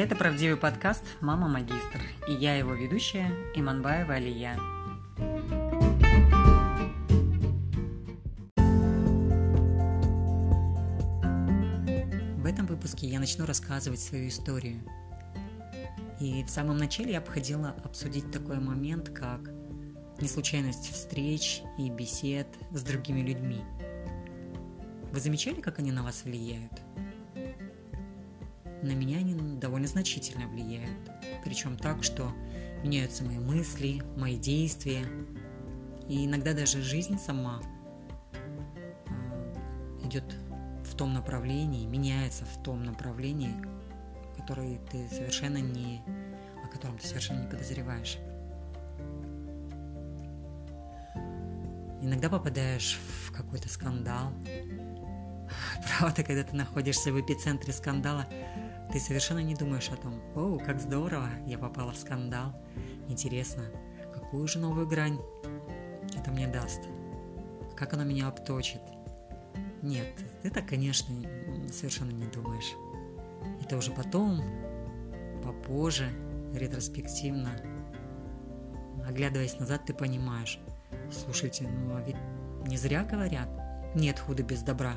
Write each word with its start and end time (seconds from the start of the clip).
Это 0.00 0.16
правдивый 0.16 0.56
подкаст 0.56 1.04
«Мама 1.20 1.46
Магистр» 1.46 2.00
и 2.26 2.32
я 2.32 2.56
его 2.56 2.72
ведущая 2.72 3.30
Иманбаева 3.54 4.14
Алия. 4.14 4.56
В 12.38 12.46
этом 12.46 12.64
выпуске 12.64 13.08
я 13.08 13.20
начну 13.20 13.44
рассказывать 13.44 14.00
свою 14.00 14.28
историю. 14.28 14.80
И 16.18 16.44
в 16.44 16.48
самом 16.48 16.78
начале 16.78 17.12
я 17.12 17.20
бы 17.20 17.26
хотела 17.26 17.76
обсудить 17.84 18.30
такой 18.30 18.58
момент, 18.58 19.10
как 19.10 19.50
неслучайность 20.18 20.94
встреч 20.94 21.60
и 21.76 21.90
бесед 21.90 22.48
с 22.70 22.82
другими 22.82 23.20
людьми. 23.20 23.60
Вы 25.12 25.20
замечали, 25.20 25.60
как 25.60 25.78
они 25.78 25.92
на 25.92 26.02
вас 26.02 26.24
влияют? 26.24 26.72
На 28.82 28.92
меня 28.92 29.18
они 29.18 29.34
довольно 29.58 29.86
значительно 29.86 30.46
влияют. 30.48 31.10
Причем 31.44 31.76
так, 31.76 32.02
что 32.02 32.32
меняются 32.82 33.24
мои 33.24 33.38
мысли, 33.38 34.02
мои 34.16 34.36
действия. 34.36 35.04
И 36.08 36.26
иногда 36.26 36.54
даже 36.54 36.82
жизнь 36.82 37.18
сама 37.18 37.60
э, 38.32 40.06
идет 40.06 40.24
в 40.84 40.96
том 40.96 41.12
направлении, 41.12 41.86
меняется 41.86 42.44
в 42.46 42.62
том 42.62 42.82
направлении, 42.82 43.54
которое 44.36 44.78
ты 44.90 45.08
совершенно 45.08 45.58
не, 45.58 46.02
о 46.64 46.68
котором 46.68 46.98
ты 46.98 47.06
совершенно 47.06 47.42
не 47.42 47.48
подозреваешь. 47.48 48.18
Иногда 52.02 52.30
попадаешь 52.30 52.98
в 53.26 53.30
какой-то 53.30 53.68
скандал. 53.68 54.32
Правда, 55.98 56.22
когда 56.22 56.44
ты 56.44 56.56
находишься 56.56 57.12
в 57.12 57.20
эпицентре 57.20 57.72
скандала, 57.72 58.26
ты 58.92 59.00
совершенно 59.00 59.40
не 59.40 59.54
думаешь 59.54 59.90
о 59.90 59.96
том, 59.96 60.20
о, 60.34 60.58
как 60.58 60.80
здорово, 60.80 61.28
я 61.46 61.58
попала 61.58 61.92
в 61.92 61.96
скандал. 61.96 62.54
Интересно, 63.08 63.64
какую 64.12 64.46
же 64.46 64.58
новую 64.58 64.86
грань 64.86 65.18
это 66.16 66.30
мне 66.30 66.46
даст? 66.46 66.82
Как 67.76 67.94
оно 67.94 68.04
меня 68.04 68.28
обточит? 68.28 68.82
Нет, 69.82 70.06
ты 70.42 70.50
так, 70.50 70.68
конечно, 70.68 71.14
совершенно 71.72 72.10
не 72.10 72.26
думаешь. 72.26 72.72
Это 73.62 73.76
уже 73.76 73.90
потом, 73.90 74.42
попозже, 75.42 76.10
ретроспективно, 76.54 77.50
оглядываясь 79.06 79.58
назад, 79.58 79.86
ты 79.86 79.94
понимаешь, 79.94 80.60
Слушайте, 81.10 81.66
ну 81.68 81.96
а 81.96 82.02
ведь 82.02 82.16
не 82.66 82.76
зря 82.76 83.04
говорят, 83.04 83.48
нет 83.94 84.18
худа 84.18 84.42
без 84.42 84.62
добра. 84.62 84.94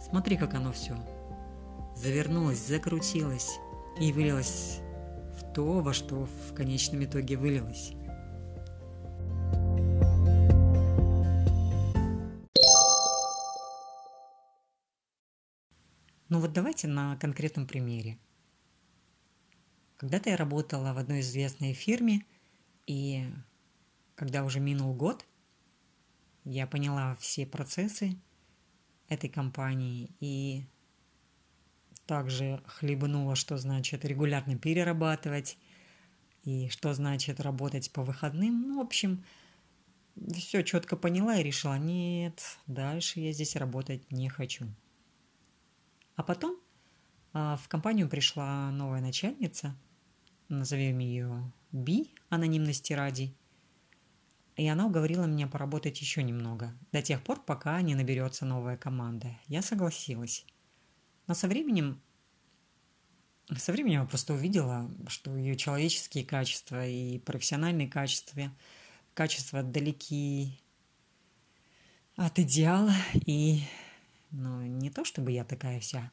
Смотри, 0.00 0.36
как 0.36 0.54
оно 0.54 0.72
все. 0.72 0.96
Завернулось, 1.96 2.58
закрутилось 2.58 3.58
и 4.00 4.12
вылилось 4.12 4.80
в 5.38 5.52
то, 5.52 5.80
во 5.80 5.92
что 5.92 6.26
в 6.26 6.54
конечном 6.54 7.04
итоге 7.04 7.36
вылилось. 7.36 7.92
Ну 16.28 16.40
вот 16.40 16.52
давайте 16.52 16.88
на 16.88 17.16
конкретном 17.18 17.66
примере. 17.66 18.18
Когда-то 19.96 20.30
я 20.30 20.36
работала 20.36 20.92
в 20.92 20.98
одной 20.98 21.20
известной 21.20 21.74
фирме, 21.74 22.24
и 22.86 23.24
когда 24.16 24.44
уже 24.44 24.58
минул 24.58 24.94
год, 24.94 25.24
я 26.44 26.66
поняла 26.66 27.14
все 27.20 27.46
процессы 27.46 28.16
этой 29.08 29.28
компании 29.28 30.10
и 30.20 30.64
также 32.06 32.62
хлебнула, 32.66 33.34
что 33.34 33.56
значит 33.56 34.04
регулярно 34.04 34.56
перерабатывать 34.56 35.58
и 36.44 36.68
что 36.68 36.92
значит 36.92 37.40
работать 37.40 37.90
по 37.92 38.02
выходным. 38.02 38.68
Ну, 38.68 38.78
в 38.78 38.86
общем, 38.86 39.24
все 40.34 40.62
четко 40.62 40.96
поняла 40.96 41.36
и 41.36 41.42
решила, 41.42 41.78
нет, 41.78 42.58
дальше 42.66 43.20
я 43.20 43.32
здесь 43.32 43.56
работать 43.56 44.10
не 44.12 44.28
хочу. 44.28 44.66
А 46.16 46.22
потом 46.22 46.60
а, 47.32 47.56
в 47.56 47.68
компанию 47.68 48.08
пришла 48.08 48.70
новая 48.70 49.00
начальница, 49.00 49.74
назовем 50.48 50.98
ее 50.98 51.50
Би, 51.72 52.12
анонимности 52.28 52.92
ради– 52.92 53.34
и 54.56 54.66
она 54.68 54.86
уговорила 54.86 55.24
меня 55.24 55.46
поработать 55.46 56.00
еще 56.00 56.22
немного, 56.22 56.72
до 56.92 57.02
тех 57.02 57.22
пор, 57.22 57.40
пока 57.40 57.80
не 57.82 57.94
наберется 57.94 58.44
новая 58.44 58.76
команда. 58.76 59.36
Я 59.48 59.62
согласилась. 59.62 60.46
Но 61.26 61.34
со 61.34 61.48
временем 61.48 62.00
со 63.56 63.72
временем 63.72 64.02
я 64.02 64.06
просто 64.06 64.32
увидела, 64.32 64.90
что 65.06 65.36
ее 65.36 65.56
человеческие 65.56 66.24
качества 66.24 66.86
и 66.86 67.18
профессиональные 67.18 67.88
качества, 67.88 68.50
качества 69.12 69.62
далеки 69.62 70.58
от 72.16 72.38
идеала. 72.38 72.94
И 73.26 73.62
ну, 74.30 74.62
не 74.62 74.90
то, 74.90 75.04
чтобы 75.04 75.30
я 75.30 75.44
такая 75.44 75.78
вся 75.80 76.10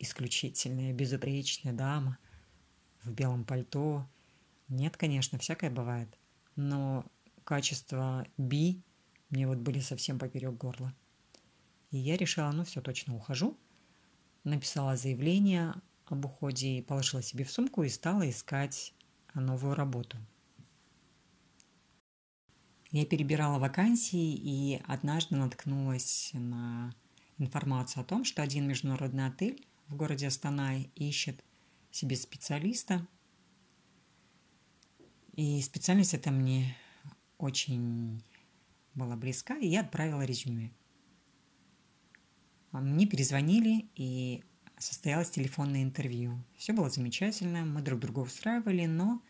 исключительная, 0.00 0.92
безупречная 0.92 1.72
дама 1.72 2.18
в 3.04 3.12
белом 3.12 3.44
пальто. 3.44 4.08
Нет, 4.68 4.96
конечно, 4.96 5.38
всякое 5.38 5.70
бывает. 5.70 6.08
Но 6.56 7.06
качества 7.48 8.26
B 8.36 8.82
мне 9.30 9.46
вот 9.48 9.56
были 9.56 9.80
совсем 9.80 10.18
поперек 10.18 10.52
горла. 10.52 10.94
И 11.90 11.96
я 11.96 12.18
решила, 12.18 12.50
ну 12.52 12.62
все, 12.62 12.82
точно 12.82 13.16
ухожу. 13.16 13.56
Написала 14.44 14.96
заявление 14.96 15.74
об 16.04 16.26
уходе, 16.26 16.82
положила 16.82 17.22
себе 17.22 17.44
в 17.44 17.50
сумку 17.50 17.84
и 17.84 17.88
стала 17.88 18.28
искать 18.28 18.92
новую 19.32 19.74
работу. 19.74 20.18
Я 22.90 23.06
перебирала 23.06 23.58
вакансии 23.58 24.34
и 24.34 24.82
однажды 24.86 25.34
наткнулась 25.36 26.32
на 26.34 26.92
информацию 27.38 28.02
о 28.02 28.04
том, 28.04 28.24
что 28.24 28.42
один 28.42 28.68
международный 28.68 29.26
отель 29.26 29.66
в 29.86 29.96
городе 29.96 30.26
Астана 30.26 30.82
ищет 30.96 31.42
себе 31.90 32.16
специалиста. 32.16 33.06
И 35.32 35.62
специальность 35.62 36.12
эта 36.12 36.30
мне 36.30 36.76
очень 37.38 38.22
была 38.94 39.16
близка, 39.16 39.56
и 39.56 39.66
я 39.66 39.80
отправила 39.80 40.22
резюме. 40.22 40.70
А 42.72 42.80
мне 42.80 43.06
перезвонили, 43.06 43.88
и 43.94 44.44
состоялось 44.76 45.30
телефонное 45.30 45.82
интервью. 45.82 46.44
Все 46.56 46.72
было 46.72 46.90
замечательно, 46.90 47.64
мы 47.64 47.80
друг 47.80 48.00
друга 48.00 48.20
устраивали, 48.20 48.86
но 48.86 49.22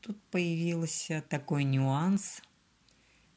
тут 0.00 0.22
появился 0.30 1.22
такой 1.28 1.64
нюанс. 1.64 2.40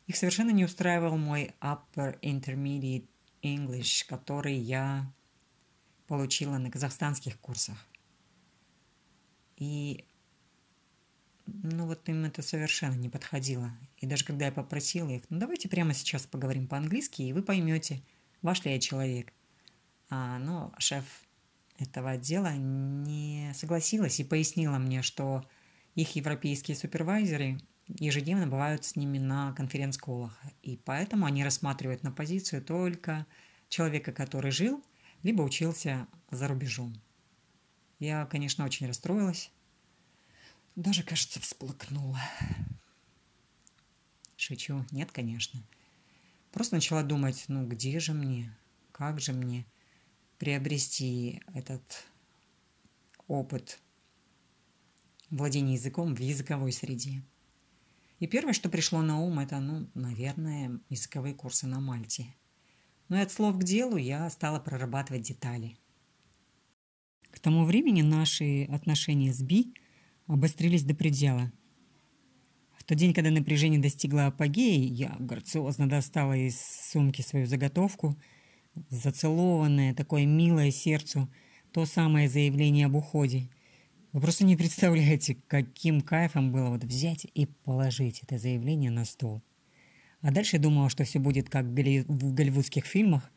Их 0.08 0.16
совершенно 0.16 0.52
не 0.52 0.66
устраивал 0.66 1.18
мой 1.18 1.54
Upper 1.60 2.20
Intermediate 2.22 3.08
English, 3.42 4.06
который 4.08 4.56
я 4.56 5.12
получила 6.08 6.58
на 6.58 6.70
казахстанских 6.70 7.40
курсах. 7.40 7.78
И 9.56 10.06
ну 11.46 11.88
вот 11.88 12.08
им 12.10 12.26
это 12.26 12.42
совершенно 12.42 12.96
не 12.96 13.10
подходило. 13.10 13.72
И 13.98 14.06
даже 14.06 14.24
когда 14.26 14.46
я 14.46 14.52
попросила 14.52 15.10
их, 15.10 15.24
ну 15.30 15.40
давайте 15.40 15.70
прямо 15.70 15.94
сейчас 15.94 16.26
поговорим 16.26 16.68
по-английски, 16.68 17.22
и 17.22 17.34
вы 17.34 17.44
поймете, 17.44 18.02
ваш 18.42 18.64
ли 18.66 18.72
я 18.72 18.80
человек. 18.80 19.34
А, 20.10 20.38
но 20.40 20.74
шеф 20.78 21.06
этого 21.78 22.12
отдела 22.12 22.54
не 22.56 23.52
согласилась 23.56 24.20
и 24.20 24.24
пояснила 24.24 24.78
мне, 24.78 25.02
что 25.02 25.44
их 25.96 26.16
европейские 26.16 26.78
супервайзеры 26.78 27.58
ежедневно 27.88 28.48
бывают 28.48 28.86
с 28.86 28.96
ними 28.96 29.18
на 29.18 29.54
конференц-колах, 29.54 30.40
и 30.62 30.78
поэтому 30.78 31.26
они 31.26 31.44
рассматривают 31.44 32.04
на 32.04 32.12
позицию 32.12 32.64
только 32.64 33.26
человека, 33.70 34.12
который 34.12 34.52
жил, 34.52 34.84
либо 35.24 35.42
учился 35.42 36.08
за 36.32 36.48
рубежом. 36.48 36.94
Я, 38.00 38.26
конечно, 38.26 38.66
очень 38.66 38.88
расстроилась, 38.88 39.52
даже, 40.76 41.04
кажется, 41.04 41.40
всплакнула. 41.40 42.20
Шучу. 44.38 44.86
Нет, 44.92 45.12
конечно. 45.12 45.62
Просто 46.52 46.76
начала 46.76 47.04
думать, 47.04 47.46
ну 47.48 47.66
где 47.68 48.00
же 48.00 48.14
мне, 48.14 48.56
как 48.92 49.20
же 49.20 49.34
мне 49.34 49.66
приобрести 50.38 51.42
этот 51.54 52.06
опыт 53.28 53.80
владения 55.30 55.74
языком 55.74 56.16
в 56.16 56.20
языковой 56.20 56.72
среде. 56.72 57.24
И 58.20 58.28
первое, 58.28 58.54
что 58.54 58.70
пришло 58.70 59.02
на 59.02 59.20
ум, 59.20 59.40
это, 59.40 59.60
ну, 59.60 59.90
наверное, 59.94 60.80
языковые 60.90 61.34
курсы 61.34 61.68
на 61.68 61.80
Мальте. 61.80 62.36
Но 63.10 63.18
и 63.18 63.22
от 63.22 63.32
слов 63.32 63.58
к 63.58 63.64
делу 63.64 63.98
я 63.98 64.30
стала 64.30 64.60
прорабатывать 64.60 65.24
детали. 65.24 65.78
К 67.32 67.40
тому 67.40 67.66
времени 67.66 68.02
наши 68.02 68.66
отношения 68.66 69.34
с 69.34 69.42
Би 69.42 69.74
обострились 70.28 70.84
до 70.84 70.96
предела. 70.96 71.52
В 72.78 72.84
тот 72.84 72.98
день, 72.98 73.14
когда 73.14 73.32
напряжение 73.32 73.80
достигло 73.80 74.28
апогея, 74.28 74.86
я 74.86 75.16
грациозно 75.20 75.88
достала 75.88 76.34
из 76.34 76.60
сумки 76.60 77.22
свою 77.22 77.46
заготовку, 77.46 78.18
зацелованное, 78.90 79.94
такое 79.94 80.26
милое 80.26 80.72
сердцу 80.72 81.30
то 81.72 81.86
самое 81.86 82.30
заявление 82.30 82.86
об 82.86 82.96
уходе. 82.96 83.50
Вы 84.12 84.22
просто 84.22 84.46
не 84.46 84.56
представляете, 84.56 85.38
каким 85.48 86.02
кайфом 86.02 86.52
было 86.52 86.70
вот 86.70 86.84
взять 86.84 87.26
и 87.34 87.48
положить 87.48 88.22
это 88.22 88.38
заявление 88.38 88.92
на 88.92 89.06
стол. 89.06 89.42
А 90.22 90.32
дальше 90.32 90.60
думала, 90.60 90.90
что 90.90 91.04
все 91.04 91.20
будет 91.20 91.50
как 91.50 91.66
в 91.66 92.34
голливудских 92.34 92.86
фильмах, 92.86 93.32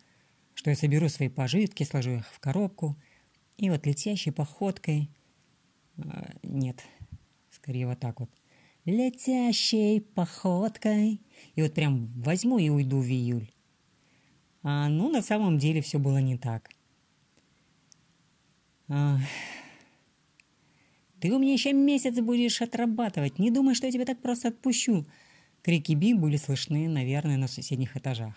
что 0.55 0.71
я 0.71 0.77
соберу 0.77 1.09
свои 1.09 1.29
пожитки, 1.29 1.83
сложу 1.85 2.17
их 2.17 2.27
в 2.27 2.38
коробку, 2.41 2.97
и 3.56 3.71
вот 3.71 3.87
летящей 3.87 4.33
походкой... 4.33 5.11
А, 5.98 6.31
нет, 6.43 6.82
скорее 7.50 7.87
вот 7.87 8.00
так 8.00 8.20
вот. 8.20 8.31
Летящей 8.84 10.00
походкой. 10.00 11.20
И 11.54 11.62
вот 11.62 11.75
прям 11.75 12.06
возьму 12.22 12.58
и 12.58 12.69
уйду 12.69 13.00
в 13.00 13.08
июль. 13.08 13.50
А, 14.62 14.88
ну, 14.88 15.10
на 15.10 15.22
самом 15.22 15.58
деле 15.58 15.81
все 15.81 15.98
было 15.98 16.19
не 16.19 16.37
так. 16.37 16.70
А, 18.88 19.19
ты 21.20 21.32
у 21.32 21.38
меня 21.38 21.54
еще 21.54 21.72
месяц 21.72 22.20
будешь 22.20 22.62
отрабатывать. 22.62 23.38
Не 23.38 23.50
думай, 23.50 23.75
что 23.75 23.87
я 23.87 23.92
тебя 23.92 24.04
так 24.04 24.20
просто 24.20 24.49
отпущу. 24.49 25.06
Крики 25.62 25.92
Би 25.92 26.14
были 26.14 26.37
слышны, 26.37 26.88
наверное, 26.88 27.37
на 27.37 27.49
соседних 27.49 27.96
этажах. 27.96 28.34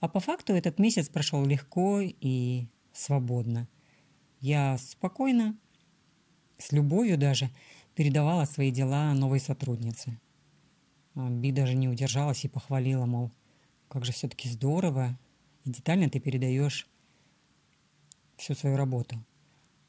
А 0.00 0.08
по 0.08 0.20
факту 0.20 0.52
этот 0.52 0.78
месяц 0.78 1.08
прошел 1.08 1.44
легко 1.44 2.00
и 2.00 2.66
свободно. 2.92 3.68
Я 4.40 4.78
спокойно, 4.78 5.56
с 6.58 6.72
любовью 6.72 7.18
даже, 7.18 7.50
передавала 7.94 8.44
свои 8.44 8.70
дела 8.70 9.12
новой 9.14 9.40
сотруднице. 9.40 10.18
А 11.14 11.28
Би 11.30 11.50
даже 11.50 11.74
не 11.74 11.88
удержалась 11.88 12.44
и 12.44 12.48
похвалила, 12.48 13.06
мол, 13.06 13.30
как 13.88 14.04
же 14.04 14.12
все-таки 14.12 14.48
здорово 14.48 15.18
и 15.64 15.70
детально 15.70 16.08
ты 16.08 16.20
передаешь 16.20 16.86
всю 18.36 18.54
свою 18.54 18.76
работу. 18.76 19.16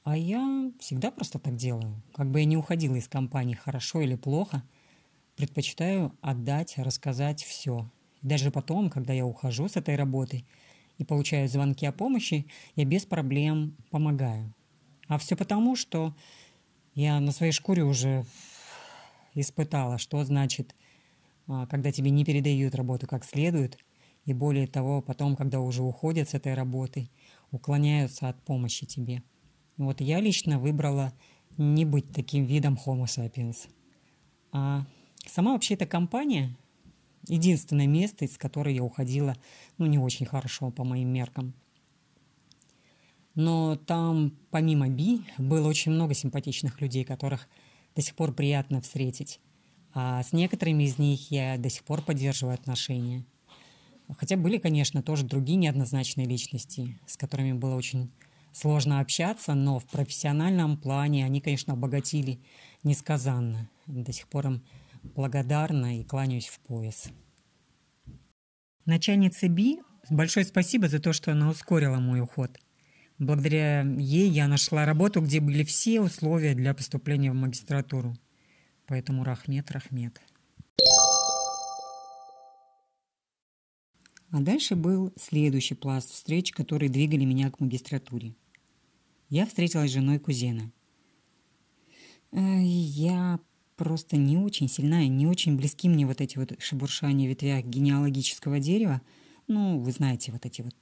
А 0.04 0.18
я 0.18 0.72
всегда 0.80 1.12
просто 1.12 1.38
так 1.38 1.56
делаю. 1.56 2.02
Как 2.14 2.32
бы 2.32 2.40
я 2.40 2.46
не 2.46 2.58
уходила 2.58 2.96
из 2.96 3.08
компании 3.08 3.56
хорошо 3.56 4.02
или 4.02 4.16
плохо, 4.16 4.64
предпочитаю 5.36 6.18
отдать, 6.22 6.78
рассказать 6.78 7.44
все. 7.44 7.92
Даже 8.22 8.50
потом, 8.52 8.90
когда 8.90 9.14
я 9.14 9.26
ухожу 9.26 9.68
с 9.68 9.76
этой 9.76 9.96
работы 9.96 10.46
и 10.98 11.04
получаю 11.04 11.48
звонки 11.48 11.86
о 11.86 11.92
помощи, 11.92 12.48
я 12.76 12.86
без 12.86 13.06
проблем 13.06 13.76
помогаю. 13.92 14.54
А 15.08 15.18
все 15.18 15.36
потому, 15.36 15.76
что 15.76 16.16
я 16.98 17.20
на 17.20 17.32
своей 17.32 17.52
шкуре 17.52 17.84
уже 17.84 18.26
испытала, 19.34 19.98
что 19.98 20.24
значит, 20.26 20.76
а, 21.48 21.66
когда 21.68 21.92
тебе 21.92 22.12
не 22.12 22.26
передают 22.26 22.76
работу 22.76 23.08
как 23.08 23.24
следует, 23.24 23.78
и 24.26 24.34
более 24.34 24.68
того, 24.68 25.02
потом, 25.02 25.38
когда 25.38 25.62
уже 25.62 25.84
уходят 25.84 26.30
с 26.30 26.34
этой 26.34 26.54
работы, 26.54 27.10
уклоняются 27.52 28.28
от 28.28 28.44
помощи 28.44 28.86
тебе– 28.86 29.24
вот 29.78 30.02
я 30.02 30.20
лично 30.20 30.60
выбрала 30.60 31.14
не 31.58 31.86
быть 31.86 32.12
таким 32.12 32.46
видом 32.46 32.80
Homo 32.84 33.06
sapiens. 33.06 33.70
А 34.52 34.86
сама 35.26 35.54
вообще 35.54 35.76
эта 35.76 35.86
компания– 35.86 36.58
единственное 37.28 37.86
место, 37.86 38.26
из 38.26 38.38
которой 38.38 38.74
я 38.74 38.84
уходила, 38.84 39.36
ну, 39.78 39.86
не 39.86 40.00
очень 40.00 40.26
хорошо 40.26 40.72
по 40.72 40.84
моим 40.84 41.10
меркам. 41.10 41.54
Но 43.38 43.76
там, 43.76 44.36
помимо 44.50 44.90
Би, 44.90 45.22
было 45.38 45.68
очень 45.68 45.92
много 45.92 46.16
симпатичных 46.16 46.82
людей, 46.82 47.04
которых 47.04 47.48
до 47.96 48.02
сих 48.02 48.16
пор 48.16 48.34
приятно 48.34 48.82
встретить. 48.82 49.40
А 49.94 50.24
с 50.24 50.34
некоторыми 50.34 50.86
из 50.86 50.98
них 50.98 51.30
я 51.30 51.60
до 51.60 51.70
сих 51.70 51.84
пор 51.84 52.02
поддерживаю 52.02 52.56
отношения. 52.56 53.26
Хотя 54.18 54.38
были, 54.38 54.58
конечно, 54.58 55.04
тоже 55.04 55.24
другие 55.24 55.56
неоднозначные 55.58 56.26
личности, 56.26 57.00
с 57.06 57.16
которыми 57.16 57.54
было 57.54 57.76
очень 57.76 58.12
сложно 58.54 59.02
общаться, 59.02 59.54
но 59.54 59.78
в 59.78 59.86
профессиональном 59.86 60.76
плане 60.76 61.24
они, 61.24 61.40
конечно, 61.40 61.74
обогатили 61.74 62.40
несказанно. 62.82 63.70
До 63.86 64.12
сих 64.12 64.28
пор 64.30 64.48
им 64.48 64.64
благодарна 65.04 66.00
и 66.00 66.04
кланяюсь 66.04 66.48
в 66.48 66.60
пояс. 66.62 67.12
Начальнице 68.86 69.48
Би 69.48 69.78
большое 70.10 70.44
спасибо 70.44 70.88
за 70.88 71.00
то, 71.00 71.14
что 71.14 71.34
она 71.34 71.50
ускорила 71.50 71.98
мой 71.98 72.20
уход. 72.20 72.58
Благодаря 73.20 73.82
ей 73.82 74.30
я 74.30 74.48
нашла 74.48 74.86
работу, 74.86 75.22
где 75.22 75.40
были 75.40 75.64
все 75.64 76.02
условия 76.02 76.54
для 76.54 76.74
поступления 76.74 77.32
в 77.32 77.36
магистратуру. 77.36 78.16
Поэтому 78.86 79.24
рахмет, 79.24 79.72
рахмет. 79.72 80.22
А 84.30 84.42
дальше 84.42 84.76
был 84.76 85.14
следующий 85.18 85.76
пласт 85.76 86.12
встреч, 86.12 86.52
которые 86.52 86.90
двигали 86.90 87.26
меня 87.26 87.50
к 87.50 87.60
магистратуре 87.60 88.36
я 89.30 89.46
встретилась 89.46 89.92
с 89.92 89.94
женой 89.94 90.20
кузена. 90.20 90.72
Э, 92.32 92.62
я 92.62 93.40
просто 93.76 94.18
не 94.18 94.38
очень 94.38 94.70
сильная, 94.70 95.08
не 95.08 95.28
очень 95.28 95.58
близки 95.58 95.90
мне 95.90 96.06
вот 96.06 96.22
эти 96.22 96.38
вот 96.38 96.54
шебуршания 96.60 97.28
в 97.28 97.30
ветвях 97.30 97.66
генеалогического 97.66 98.60
дерева. 98.60 99.02
Ну, 99.48 99.80
вы 99.80 99.92
знаете, 99.92 100.32
вот 100.32 100.46
эти 100.46 100.62
вот 100.62 100.76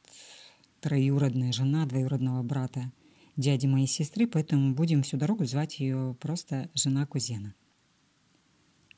троюродная 0.85 1.51
жена 1.51 1.85
двоюродного 1.85 2.43
брата 2.43 2.91
дяди 3.35 3.65
моей 3.65 3.87
сестры, 3.87 4.27
поэтому 4.27 4.73
будем 4.73 5.03
всю 5.03 5.17
дорогу 5.17 5.45
звать 5.45 5.79
ее 5.79 6.15
просто 6.21 6.69
жена 6.73 7.05
кузена. 7.05 7.55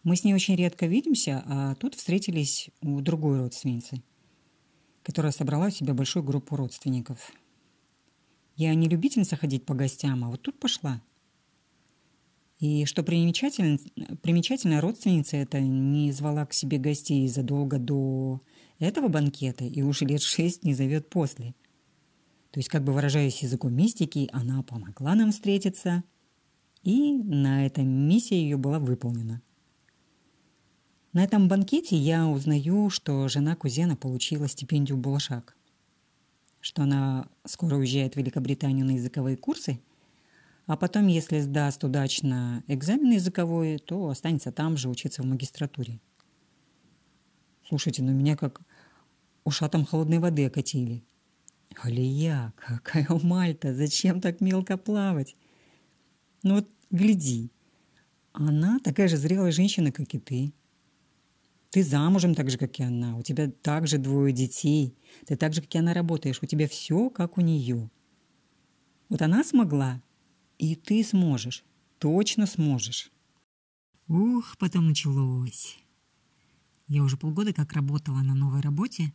Мы 0.04 0.16
с 0.16 0.24
ней 0.24 0.34
очень 0.34 0.56
редко 0.56 0.86
видимся, 0.86 1.44
а 1.46 1.76
тут 1.76 1.96
встретились 1.96 2.70
у 2.82 3.02
другой 3.02 3.40
родственницы, 3.40 4.04
которая 5.02 5.32
собрала 5.32 5.68
у 5.68 5.72
себя 5.72 5.94
большую 5.94 6.24
группу 6.24 6.56
родственников– 6.56 7.32
я 8.58 8.74
не 8.74 8.90
любительница 8.90 9.36
ходить 9.36 9.66
по 9.66 9.76
гостям, 9.76 10.26
а 10.26 10.30
вот 10.30 10.42
тут 10.42 10.60
пошла. 10.60 11.00
И 12.60 12.86
что 12.86 13.04
примечательно, 13.04 13.78
примечательно 14.24 14.82
родственница 14.82 15.38
эта 15.38 15.60
не 15.60 16.12
звала 16.12 16.44
к 16.48 16.54
себе 16.54 16.80
гостей 16.80 17.28
задолго 17.28 17.78
до 17.78 18.42
этого 18.80 19.10
банкета 19.10 19.64
и 19.64 19.84
уже 19.84 20.06
лет 20.06 20.24
шесть 20.24 20.64
не 20.64 20.74
зовет 20.74 21.08
после. 21.08 21.54
То 22.52 22.60
есть, 22.60 22.70
как 22.70 22.84
бы 22.84 22.94
выражаясь 22.94 23.44
языком 23.44 23.74
мистики, 23.74 24.30
она 24.32 24.64
помогла 24.64 25.16
нам 25.16 25.32
встретиться, 25.32 26.04
и 26.84 27.14
на 27.14 27.66
этом 27.66 27.88
миссия 27.88 28.42
ее 28.42 28.58
была 28.58 28.80
выполнена. 28.80 29.42
На 31.14 31.24
этом 31.24 31.48
банкете 31.48 31.96
я 31.98 32.28
узнаю, 32.28 32.90
что 32.90 33.28
жена 33.28 33.56
кузена 33.56 33.96
получила 33.96 34.48
стипендию 34.48 34.98
Булашак 34.98 35.58
что 36.68 36.84
она 36.84 37.30
скоро 37.46 37.76
уезжает 37.78 38.16
в 38.16 38.18
Великобританию 38.18 38.86
на 38.86 38.92
языковые 38.92 39.38
курсы, 39.38 39.80
а 40.66 40.76
потом, 40.76 41.08
если 41.08 41.40
сдаст 41.40 41.82
удачно 41.86 42.62
экзамен 42.68 43.12
языковой, 43.12 43.78
то 43.78 44.10
останется 44.10 44.52
там 44.52 44.76
же 44.76 44.90
учиться 44.90 45.22
в 45.22 45.26
магистратуре. 45.26 46.02
Слушайте, 47.66 48.04
ну 48.04 48.12
меня 48.12 48.36
как 48.36 48.60
ушатом 49.46 49.86
холодной 49.86 50.20
воды 50.20 50.46
окатили. 50.46 51.06
Алия, 51.76 52.54
какая 52.56 53.08
у 53.10 53.20
Мальта, 53.20 53.74
зачем 53.76 54.22
так 54.22 54.42
мелко 54.42 54.78
плавать? 54.78 55.36
Ну 56.44 56.56
вот 56.56 56.70
гляди, 56.90 57.52
она 58.34 58.80
такая 58.80 59.08
же 59.08 59.18
зрелая 59.18 59.52
женщина, 59.52 59.92
как 59.92 60.14
и 60.14 60.20
ты. 60.20 60.54
Ты 61.72 61.84
замужем 61.84 62.34
так 62.34 62.50
же, 62.50 62.58
как 62.58 62.80
и 62.80 62.84
она. 62.84 63.18
У 63.18 63.24
тебя 63.24 63.50
также 63.50 63.98
двое 63.98 64.34
детей. 64.34 64.96
Ты 65.26 65.36
так 65.36 65.54
же, 65.54 65.62
как 65.62 65.76
и 65.76 65.78
она, 65.78 65.94
работаешь. 65.94 66.40
У 66.42 66.46
тебя 66.46 66.68
все, 66.68 67.10
как 67.10 67.38
у 67.38 67.42
нее. 67.42 67.90
Вот 69.10 69.22
она 69.22 69.44
смогла, 69.44 70.02
и 70.58 70.76
ты 70.76 71.04
сможешь. 71.04 71.66
Точно 72.00 72.46
сможешь. 72.46 73.12
Ух, 74.08 74.56
потом 74.58 74.88
началось. 74.88 75.78
Я 76.88 77.04
уже 77.04 77.18
полгода 77.18 77.54
как 77.54 77.74
работала 77.74 78.20
на 78.20 78.34
новой 78.34 78.62
работе 78.62 79.14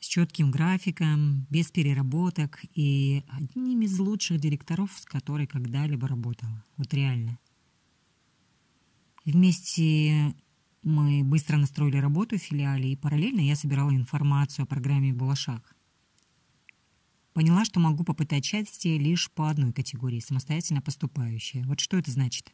с 0.00 0.06
четким 0.06 0.50
графиком, 0.50 1.46
без 1.50 1.70
переработок 1.70 2.60
и 2.74 3.24
одним 3.28 3.82
из 3.82 3.98
лучших 3.98 4.38
директоров, 4.38 4.92
с 4.96 5.04
которой 5.04 5.46
когда-либо 5.46 6.08
работала. 6.08 6.64
Вот 6.76 6.92
реально. 6.94 7.38
Вместе 9.24 10.34
мы 10.82 11.24
быстро 11.24 11.56
настроили 11.56 11.96
работу 11.96 12.36
в 12.36 12.42
филиале, 12.42 12.92
и 12.92 12.96
параллельно 12.96 13.40
я 13.40 13.56
собирала 13.56 13.90
информацию 13.90 14.62
о 14.62 14.66
программе 14.66 15.12
«Булашак». 15.12 15.74
Поняла, 17.32 17.64
что 17.64 17.80
могу 17.80 18.04
попытать 18.04 18.44
счастье 18.44 18.96
лишь 18.96 19.30
по 19.30 19.50
одной 19.50 19.72
категории, 19.72 20.20
самостоятельно 20.20 20.80
поступающая. 20.80 21.64
Вот 21.64 21.80
что 21.80 21.98
это 21.98 22.10
значит? 22.10 22.52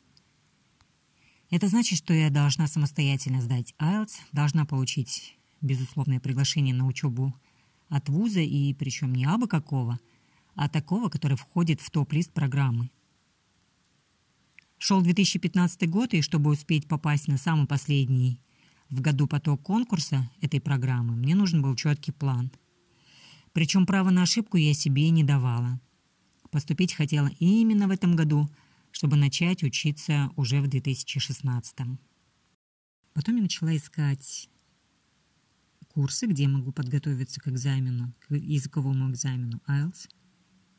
Это 1.51 1.69
значит, 1.69 1.99
что 1.99 2.15
я 2.15 2.31
должна 2.31 2.67
самостоятельно 2.67 3.43
сдать 3.43 3.75
IELTS, 3.79 4.13
должна 4.33 4.65
получить 4.65 5.39
безусловное 5.63 6.21
приглашение 6.21 6.75
на 6.75 6.87
учебу 6.87 7.35
от 7.89 8.09
вуза, 8.09 8.41
и 8.41 8.75
причем 8.75 9.15
не 9.15 9.25
абы 9.25 9.47
какого, 9.49 9.99
а 10.55 10.69
такого, 10.69 11.09
который 11.09 11.37
входит 11.37 11.81
в 11.81 11.91
топ-лист 11.91 12.33
программы– 12.33 12.91
Шел 14.85 15.01
2015 15.01 15.89
год, 15.89 16.13
и 16.13 16.23
чтобы 16.23 16.51
успеть 16.51 16.89
попасть 16.89 17.29
на 17.29 17.37
самый 17.37 17.69
последний 17.69 18.41
в 18.91 19.01
году 19.01 19.29
поток 19.29 19.63
конкурса 19.63 20.29
этой 20.41 20.61
программы, 20.61 21.15
мне 21.15 21.37
нужен 21.37 21.63
был 21.63 21.77
четкий 21.77 22.11
план. 22.11 22.51
Причем 23.53 23.87
право 23.87 24.11
на 24.11 24.23
ошибку 24.23 24.57
я 24.57 24.75
себе 24.75 25.09
не 25.11 25.23
давала. 25.23 25.81
поступить 26.51 26.95
хотела 26.95 27.31
именно 27.39 27.87
в 27.87 27.93
этом 27.93 28.17
году, 28.17 28.51
чтобы 28.91 29.15
начать 29.15 29.63
учиться 29.63 30.33
уже 30.35 30.61
в 30.61 30.67
2016. 30.67 31.77
Потом 33.15 33.37
я 33.37 33.43
начала 33.43 33.77
искать 33.77 34.51
курсы, 35.93 36.27
где 36.27 36.45
я 36.45 36.49
могу 36.49 36.73
подготовиться 36.73 37.41
к 37.41 37.49
экзамену, 37.49 38.15
к 38.21 38.35
языковому 38.35 39.11
экзамену 39.11 39.61
IELTS. 39.69 40.09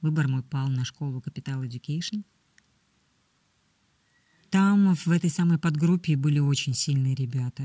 Выбор 0.02 0.28
мой 0.28 0.44
пал 0.44 0.68
на 0.70 0.84
школу 0.84 1.22
Capital 1.26 1.66
Education. 1.66 2.24
Там, 4.50 4.96
в 4.96 5.08
этой 5.08 5.30
самой 5.30 5.58
подгруппе, 5.58 6.16
были 6.16 6.40
очень 6.40 6.74
сильные 6.74 7.16
ребята. 7.16 7.64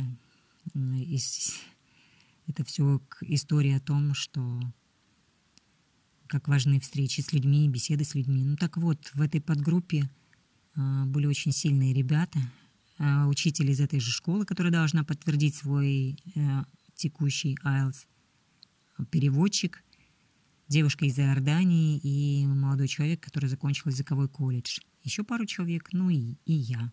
Это 2.47 2.65
все 2.65 3.01
история 3.23 3.77
о 3.77 3.81
том, 3.81 4.15
что 4.15 4.61
как 6.29 6.49
важны 6.49 6.79
встречи 6.79 7.21
с 7.21 7.33
людьми, 7.33 7.69
беседы 7.69 8.05
с 8.05 8.15
людьми. 8.15 8.45
Ну 8.45 8.57
так 8.57 8.77
вот, 8.77 9.11
в 9.15 9.21
этой 9.21 9.41
подгруппе 9.41 10.09
а, 10.77 11.07
были 11.07 11.27
очень 11.27 11.53
сильные 11.53 11.95
ребята, 11.95 12.39
а, 12.99 13.27
учитель 13.27 13.71
из 13.71 13.81
этой 13.81 13.99
же 13.99 14.11
школы, 14.11 14.45
которая 14.45 14.73
должна 14.73 15.05
подтвердить 15.05 15.57
свой 15.57 16.19
э, 16.35 16.65
текущий 16.99 17.57
IELTS, 17.65 18.07
переводчик, 19.11 19.83
девушка 20.67 21.07
из 21.07 21.19
Иордании 21.19 21.99
и 21.99 22.47
молодой 22.47 22.89
человек, 22.89 23.21
который 23.21 23.49
закончил 23.49 23.91
языковой 23.91 24.29
колледж. 24.29 24.81
Еще 25.03 25.25
пару 25.25 25.47
человек, 25.47 25.89
ну 25.93 26.11
и, 26.11 26.35
и 26.45 26.53
я. 26.53 26.93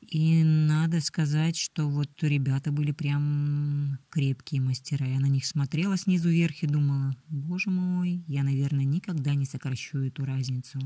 И 0.00 0.42
надо 0.44 1.00
сказать, 1.00 1.56
что 1.56 1.88
вот 1.88 2.10
ребята 2.22 2.70
были 2.70 2.92
прям 2.92 3.98
крепкие 4.10 4.60
мастера. 4.60 5.06
Я 5.06 5.20
на 5.20 5.26
них 5.26 5.46
смотрела 5.46 5.96
снизу 5.96 6.28
вверх 6.28 6.62
и 6.62 6.66
думала, 6.66 7.16
боже 7.28 7.70
мой, 7.70 8.22
я, 8.26 8.42
наверное, 8.42 8.84
никогда 8.84 9.34
не 9.34 9.46
сокращу 9.46 9.98
эту 9.98 10.24
разницу. 10.24 10.78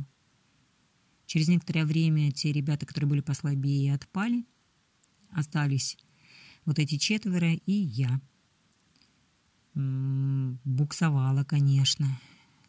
Через 1.25 1.49
некоторое 1.49 1.85
время 1.85 2.30
те 2.30 2.52
ребята, 2.52 2.87
которые 2.87 3.08
были 3.08 3.20
послабее, 3.20 3.94
отпали. 3.94 4.46
Остались 5.30 5.99
вот 6.66 6.78
эти 6.78 6.99
четверо 6.99 7.54
и 7.54 7.73
я. 7.73 8.20
Буксовала, 9.75 11.44
конечно. 11.44 12.20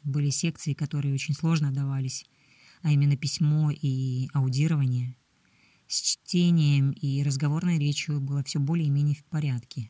Были 0.03 0.29
секции, 0.29 0.73
которые 0.73 1.13
очень 1.13 1.33
сложно 1.33 1.73
давались, 1.73 2.25
а 2.81 2.91
именно 2.91 3.17
письмо 3.17 3.71
и 3.71 4.29
аудирование. 4.33 5.17
С 5.87 6.01
чтением 6.01 6.91
и 6.91 7.23
разговорной 7.23 7.79
речью 7.79 8.21
было 8.21 8.43
все 8.43 8.59
более-менее 8.59 9.15
в 9.15 9.23
порядке. 9.25 9.89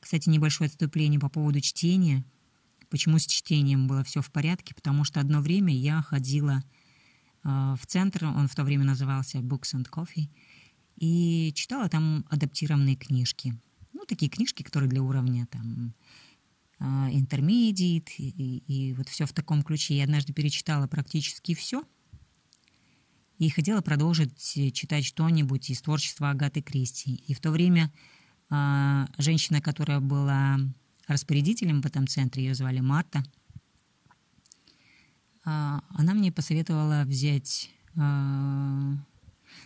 Кстати, 0.00 0.28
небольшое 0.28 0.68
отступление 0.68 1.18
по 1.18 1.28
поводу 1.28 1.60
чтения. 1.60 2.24
Почему 2.90 3.18
с 3.18 3.26
чтением 3.26 3.86
было 3.86 4.04
все 4.04 4.20
в 4.20 4.30
порядке? 4.30 4.74
Потому 4.74 5.04
что 5.04 5.20
одно 5.20 5.40
время 5.40 5.74
я 5.74 6.02
ходила 6.02 6.62
э, 7.42 7.48
в 7.48 7.86
центр, 7.86 8.26
он 8.26 8.46
в 8.48 8.54
то 8.54 8.64
время 8.64 8.84
назывался 8.84 9.38
Books 9.38 9.74
and 9.74 9.88
Coffee– 9.90 10.28
и 10.96 11.52
читала 11.54 11.88
там 11.88 12.24
адаптированные 12.30 12.96
книжки. 12.96 13.54
Ну, 13.92 14.04
такие 14.06 14.30
книжки, 14.30 14.62
которые 14.62 14.90
для 14.90 15.02
уровня 15.02 15.46
там 15.50 15.94
интермедиат 16.80 18.10
и, 18.18 18.28
и, 18.28 18.88
и 18.90 18.92
вот 18.94 19.08
все 19.08 19.26
в 19.26 19.32
таком 19.32 19.62
ключе. 19.62 19.96
Я 19.96 20.04
однажды 20.04 20.32
перечитала 20.32 20.86
практически 20.86 21.54
все 21.54 21.82
и 23.38 23.48
хотела 23.48 23.80
продолжить 23.80 24.38
читать 24.74 25.04
что-нибудь 25.04 25.70
из 25.70 25.82
творчества 25.82 26.30
Агаты 26.30 26.62
Кристи. 26.62 27.14
И 27.26 27.34
в 27.34 27.40
то 27.40 27.50
время 27.50 27.92
а, 28.50 29.06
женщина, 29.18 29.60
которая 29.60 30.00
была 30.00 30.58
распорядителем 31.06 31.80
в 31.80 31.86
этом 31.86 32.06
центре, 32.06 32.44
ее 32.44 32.54
звали 32.54 32.80
Марта, 32.80 33.24
а, 35.44 35.82
она 35.90 36.14
мне 36.14 36.32
посоветовала 36.32 37.04
взять 37.06 37.70
а, 37.96 38.94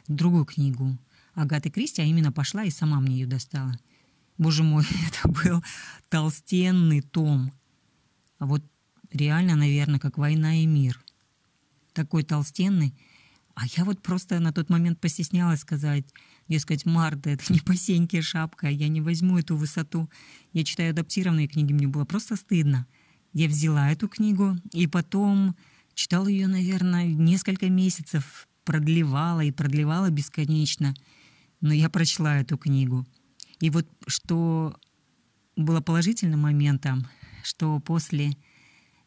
другую 0.07 0.45
книгу 0.45 0.97
Агаты 1.39 1.71
Кристи, 1.71 2.03
а 2.03 2.05
именно 2.05 2.33
пошла 2.33 2.65
и 2.65 2.71
сама 2.71 2.99
мне 2.99 3.19
ее 3.19 3.27
достала. 3.27 3.79
Боже 4.39 4.65
мой, 4.65 4.85
это 5.09 5.29
был 5.29 5.63
толстенный 6.09 7.01
том. 7.01 7.53
А 8.39 8.47
вот 8.47 8.63
реально, 9.13 9.55
наверное, 9.55 10.01
как 10.01 10.19
«Война 10.19 10.61
и 10.61 10.67
мир». 10.67 11.01
Такой 11.93 12.25
толстенный. 12.25 12.93
А 13.55 13.63
я 13.77 13.85
вот 13.85 14.03
просто 14.03 14.41
на 14.41 14.53
тот 14.53 14.69
момент 14.69 15.01
постеснялась 15.01 15.61
сказать, 15.61 16.05
дескать, 16.49 16.85
Марта, 16.85 17.31
это 17.31 17.53
не 17.53 17.61
по 17.61 17.77
сеньке 17.77 18.21
шапка, 18.21 18.69
я 18.69 18.89
не 18.89 19.01
возьму 19.01 19.39
эту 19.39 19.57
высоту. 19.57 20.11
Я 20.53 20.65
читаю 20.65 20.91
адаптированные 20.91 21.47
книги, 21.47 21.73
мне 21.73 21.87
было 21.87 22.05
просто 22.05 22.35
стыдно. 22.35 22.87
Я 23.33 23.49
взяла 23.49 23.93
эту 23.93 24.09
книгу 24.09 24.57
и 24.73 24.89
потом 24.89 25.57
читала 25.95 26.27
ее, 26.27 26.49
наверное, 26.49 27.07
несколько 27.07 27.69
месяцев, 27.69 28.49
продлевала 28.65 29.41
и 29.41 29.53
продлевала 29.53 30.11
бесконечно– 30.11 30.95
но 31.61 31.73
я 31.73 31.89
прочла 31.89 32.39
эту 32.39 32.57
книгу. 32.57 33.07
И 33.61 33.71
вот 33.71 33.87
что 34.07 34.79
было 35.57 35.81
положительным 35.81 36.41
моментом, 36.41 37.07
что 37.43 37.81
после 37.81 38.37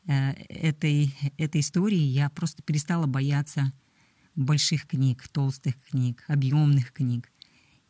э, 0.06 0.32
этой, 0.50 1.16
этой 1.38 1.62
истории 1.62 2.00
я 2.00 2.30
просто 2.30 2.62
перестала 2.64 3.08
бояться 3.08 3.72
больших 4.36 4.88
книг, 4.88 5.28
толстых 5.30 5.76
книг, 5.90 6.24
объемных 6.28 6.92
книг. 6.92 7.32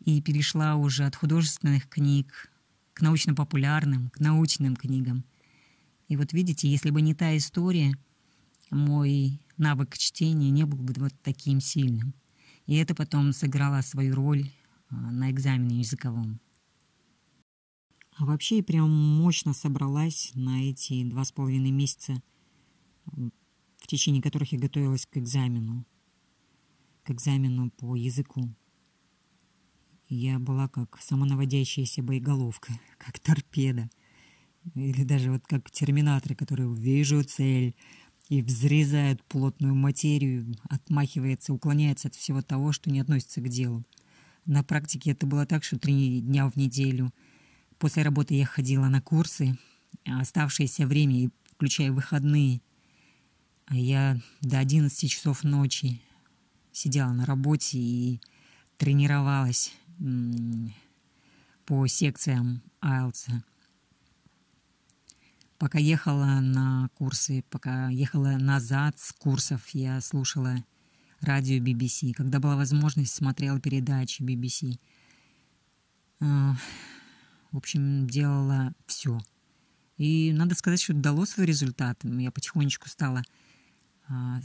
И 0.03 0.21
перешла 0.21 0.75
уже 0.75 1.05
от 1.05 1.15
художественных 1.15 1.87
книг 1.87 2.51
к 2.93 3.01
научно-популярным, 3.01 4.09
к 4.09 4.19
научным 4.19 4.75
книгам. 4.75 5.23
И 6.07 6.17
вот 6.17 6.33
видите, 6.33 6.67
если 6.69 6.89
бы 6.89 7.01
не 7.01 7.13
та 7.13 7.37
история, 7.37 7.95
мой 8.71 9.39
навык 9.57 9.97
чтения 9.97 10.49
не 10.49 10.65
был 10.65 10.79
бы 10.79 10.93
вот 10.97 11.13
таким 11.21 11.61
сильным. 11.61 12.13
И 12.67 12.75
это 12.75 12.95
потом 12.95 13.33
сыграло 13.33 13.81
свою 13.81 14.15
роль 14.15 14.49
а, 14.89 14.95
на 14.95 15.31
экзамене 15.31 15.79
языковом. 15.79 16.39
А 18.17 18.25
вообще 18.25 18.57
я 18.57 18.63
прям 18.63 18.89
мощно 18.89 19.53
собралась 19.53 20.31
на 20.35 20.69
эти 20.69 21.03
два 21.03 21.23
с 21.23 21.31
половиной 21.31 21.71
месяца, 21.71 22.21
в 23.05 23.87
течение 23.87 24.21
которых 24.21 24.51
я 24.51 24.59
готовилась 24.59 25.05
к 25.05 25.17
экзамену, 25.17 25.85
к 27.03 27.11
экзамену 27.11 27.71
по 27.71 27.95
языку. 27.95 28.53
Я 30.07 30.39
была 30.39 30.67
как 30.67 30.99
самонаводящаяся 31.01 32.03
боеголовка, 32.03 32.73
как 32.97 33.19
торпеда. 33.19 33.89
Или 34.75 35.03
даже 35.03 35.31
вот 35.31 35.47
как 35.47 35.71
терминаторы, 35.71 36.35
которые 36.35 36.71
«вижу 36.75 37.23
цель», 37.23 37.75
и 38.31 38.41
взрезает 38.41 39.21
плотную 39.25 39.75
материю, 39.75 40.55
отмахивается, 40.69 41.51
уклоняется 41.51 42.07
от 42.07 42.15
всего 42.15 42.41
того, 42.41 42.71
что 42.71 42.89
не 42.89 43.01
относится 43.01 43.41
к 43.41 43.49
делу. 43.49 43.83
На 44.45 44.63
практике 44.63 45.11
это 45.11 45.27
было 45.27 45.45
так, 45.45 45.65
что 45.65 45.77
три 45.77 46.21
дня 46.21 46.49
в 46.49 46.55
неделю 46.55 47.13
после 47.77 48.03
работы 48.03 48.33
я 48.35 48.45
ходила 48.45 48.85
на 48.87 49.01
курсы, 49.01 49.57
а 50.05 50.21
оставшееся 50.21 50.87
время, 50.87 51.29
включая 51.51 51.91
выходные, 51.91 52.61
а 53.65 53.75
я 53.75 54.17
до 54.39 54.59
11 54.59 55.11
часов 55.11 55.43
ночи 55.43 55.99
сидела 56.71 57.11
на 57.11 57.25
работе 57.25 57.79
и 57.79 58.21
тренировалась 58.77 59.73
по 61.65 61.85
секциям 61.85 62.61
IELTS. 62.81 63.27
Пока 65.61 65.77
ехала 65.77 66.39
на 66.39 66.89
курсы, 66.95 67.43
пока 67.51 67.89
ехала 67.89 68.31
назад 68.39 68.97
с 68.97 69.13
курсов, 69.13 69.61
я 69.73 70.01
слушала 70.01 70.55
радио 71.19 71.63
BBC. 71.63 72.13
Когда 72.13 72.39
была 72.39 72.55
возможность, 72.55 73.13
смотрела 73.13 73.59
передачи 73.59 74.23
BBC. 74.23 74.79
А, 76.19 76.55
в 77.51 77.57
общем, 77.57 78.07
делала 78.07 78.73
все. 78.87 79.19
И 79.97 80.33
надо 80.33 80.55
сказать, 80.55 80.81
что 80.81 80.95
дало 80.95 81.25
свой 81.25 81.45
результат. 81.45 81.99
Я 82.05 82.31
потихонечку 82.31 82.89
стала 82.89 83.21
а, 84.09 84.39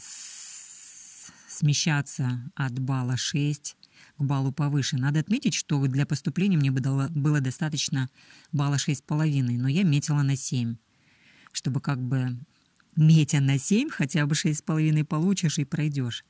смещаться 1.48 2.42
от 2.54 2.78
балла 2.78 3.16
6 3.16 3.74
к 4.18 4.22
баллу 4.22 4.52
повыше. 4.52 4.98
Надо 4.98 5.20
отметить, 5.20 5.54
что 5.54 5.80
для 5.86 6.04
поступления 6.04 6.58
мне 6.58 6.70
было 6.70 7.40
достаточно 7.40 8.10
балла 8.52 8.74
6,5, 8.74 9.56
но 9.56 9.68
я 9.68 9.82
метила 9.82 10.20
на 10.20 10.36
7 10.36 10.76
чтобы 11.56 11.80
как 11.80 11.98
бы 11.98 12.36
метя 12.96 13.40
на 13.40 13.58
7, 13.58 13.88
хотя 13.88 14.26
бы 14.26 14.34
6,5 14.34 15.04
получишь 15.04 15.58
и 15.58 15.64
пройдешь. 15.64 16.22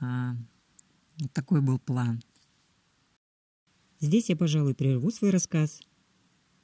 А, 0.00 0.34
вот 1.20 1.32
такой 1.32 1.60
был 1.60 1.78
план. 1.78 2.20
Здесь 4.00 4.30
я, 4.30 4.36
пожалуй, 4.36 4.74
прерву 4.74 5.12
свой 5.12 5.30
рассказ 5.30 5.80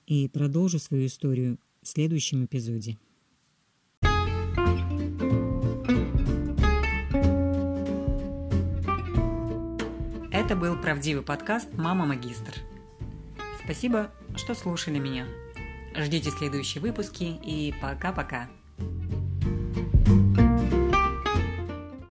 и 0.06 0.28
продолжу 0.28 0.80
свою 0.80 1.06
историю 1.06 1.60
в 1.82 1.88
следующем 1.88 2.44
эпизоде. 2.44 2.98
Это 10.32 10.56
был 10.56 10.76
правдивый 10.80 11.22
подкаст 11.22 11.72
«Мама 11.74 12.06
Магистр». 12.06 12.54
Спасибо, 13.62 14.10
что 14.36 14.54
слушали 14.54 14.98
меня. 14.98 15.28
Ждите 15.96 16.30
следующие 16.30 16.82
выпуски 16.82 17.22
и 17.22 17.72
пока-пока. 17.80 18.48